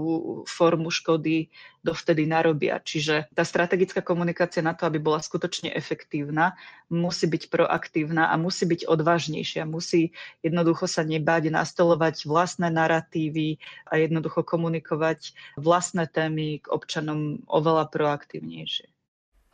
formu 0.48 0.88
škody 0.88 1.52
dovtedy 1.82 2.26
narobia. 2.26 2.82
Čiže 2.82 3.30
tá 3.32 3.42
strategická 3.46 4.02
komunikácia 4.02 4.60
na 4.60 4.74
to, 4.74 4.86
aby 4.86 4.98
bola 4.98 5.22
skutočne 5.22 5.70
efektívna, 5.72 6.58
musí 6.90 7.30
byť 7.30 7.52
proaktívna 7.52 8.28
a 8.30 8.34
musí 8.40 8.66
byť 8.66 8.86
odvážnejšia. 8.88 9.68
Musí 9.68 10.12
jednoducho 10.42 10.90
sa 10.90 11.06
nebáť 11.06 11.50
nastolovať 11.54 12.26
vlastné 12.26 12.68
narratívy 12.72 13.62
a 13.88 14.00
jednoducho 14.00 14.42
komunikovať 14.42 15.34
vlastné 15.60 16.10
témy 16.10 16.62
k 16.62 16.66
občanom 16.70 17.42
oveľa 17.46 17.90
proaktívnejšie. 17.90 18.90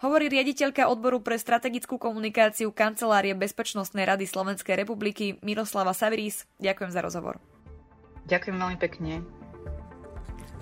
Hovorí 0.05 0.29
riaditeľka 0.29 0.85
odboru 0.85 1.25
pre 1.25 1.41
strategickú 1.41 1.97
komunikáciu 1.97 2.69
Kancelárie 2.75 3.33
Bezpečnostnej 3.33 4.05
rady 4.05 4.29
Slovenskej 4.29 4.77
republiky 4.77 5.41
Miroslava 5.41 5.97
Saviris. 5.97 6.45
Ďakujem 6.61 6.91
za 6.93 7.01
rozhovor. 7.01 7.41
Ďakujem 8.29 8.57
veľmi 8.57 8.79
pekne. 8.81 9.25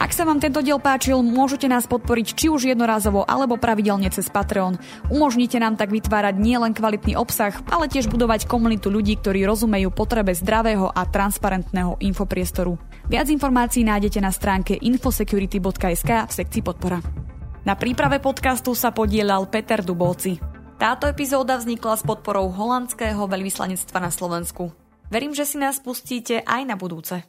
Ak 0.03 0.11
sa 0.11 0.27
vám 0.27 0.43
tento 0.43 0.59
diel 0.67 0.83
páčil, 0.83 1.23
môžete 1.23 1.71
nás 1.71 1.87
podporiť 1.87 2.35
či 2.35 2.51
už 2.51 2.67
jednorázovo 2.67 3.23
alebo 3.23 3.55
pravidelne 3.55 4.11
cez 4.11 4.27
Patreon. 4.27 4.75
Umožnite 5.15 5.63
nám 5.63 5.79
tak 5.79 5.95
vytvárať 5.95 6.43
nielen 6.43 6.75
kvalitný 6.75 7.15
obsah, 7.15 7.55
ale 7.71 7.87
tiež 7.87 8.11
budovať 8.11 8.51
komunitu 8.51 8.91
ľudí, 8.91 9.15
ktorí 9.23 9.47
rozumejú 9.47 9.95
potrebe 9.95 10.35
zdravého 10.35 10.91
a 10.91 11.07
transparentného 11.07 12.03
infopriestoru. 12.03 12.83
Viac 13.07 13.31
informácií 13.31 13.87
nájdete 13.87 14.19
na 14.19 14.35
stránke 14.35 14.75
infosecurity.sk 14.75 16.11
v 16.27 16.33
sekcii 16.35 16.63
podpora. 16.67 16.99
Na 17.63 17.79
príprave 17.79 18.19
podcastu 18.19 18.75
sa 18.75 18.91
podielal 18.91 19.47
Peter 19.55 19.87
Dubovci. 19.87 20.43
Táto 20.83 21.07
epizóda 21.07 21.63
vznikla 21.63 21.95
s 21.95 22.03
podporou 22.03 22.51
holandského 22.51 23.23
veľvyslanectva 23.31 24.03
na 24.03 24.11
Slovensku. 24.11 24.75
Verím, 25.15 25.31
že 25.31 25.47
si 25.47 25.63
nás 25.63 25.79
pustíte 25.79 26.43
aj 26.43 26.67
na 26.67 26.75
budúce. 26.75 27.23